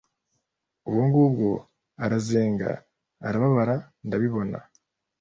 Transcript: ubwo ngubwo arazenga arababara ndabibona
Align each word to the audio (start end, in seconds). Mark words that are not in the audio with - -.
ubwo 0.87 1.01
ngubwo 1.09 1.49
arazenga 2.03 2.69
arababara 3.27 3.75
ndabibona 4.05 4.57